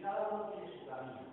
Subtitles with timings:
[0.00, 1.27] cada uno tiene su camino,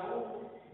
[0.00, 0.67] growth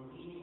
[0.00, 0.39] Rohini